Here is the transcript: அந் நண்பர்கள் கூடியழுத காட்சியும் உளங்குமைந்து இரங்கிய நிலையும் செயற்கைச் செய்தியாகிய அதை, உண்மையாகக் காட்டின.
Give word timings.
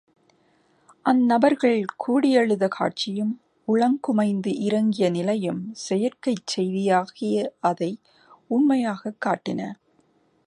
அந் 1.01 1.19
நண்பர்கள் 1.25 1.85
கூடியழுத 2.07 2.67
காட்சியும் 2.67 3.41
உளங்குமைந்து 3.67 4.53
இரங்கிய 4.59 5.09
நிலையும் 5.09 5.73
செயற்கைச் 5.89 6.47
செய்தியாகிய 6.47 7.35
அதை, 7.59 7.91
உண்மையாகக் 8.47 9.21
காட்டின. 9.25 9.61